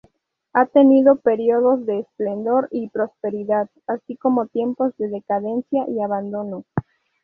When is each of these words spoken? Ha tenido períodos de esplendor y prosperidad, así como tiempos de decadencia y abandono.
Ha 0.53 0.65
tenido 0.65 1.17
períodos 1.17 1.85
de 1.85 1.99
esplendor 1.99 2.67
y 2.71 2.89
prosperidad, 2.89 3.69
así 3.85 4.17
como 4.17 4.47
tiempos 4.47 4.97
de 4.97 5.09
decadencia 5.09 5.87
y 5.87 6.01
abandono. 6.01 6.65